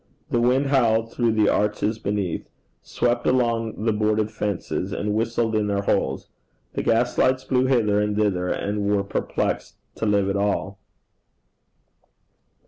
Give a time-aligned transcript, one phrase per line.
[0.31, 2.49] The wind howled through the arches beneath,
[2.81, 6.27] swept along the boarded fences, and whistled in their holes.
[6.73, 10.79] The gas lights blew hither and thither, and were perplexed to live at all.